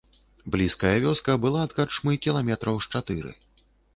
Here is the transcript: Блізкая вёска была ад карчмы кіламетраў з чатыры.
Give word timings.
Блізкая 0.53 0.93
вёска 1.03 1.35
была 1.43 1.59
ад 1.69 1.75
карчмы 1.79 2.11
кіламетраў 2.25 2.83
з 2.87 2.97
чатыры. 2.97 3.31